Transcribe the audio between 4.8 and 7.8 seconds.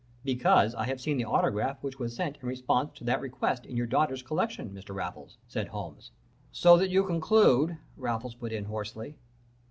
Raffles,' said Holmes. "'So that you conclude?'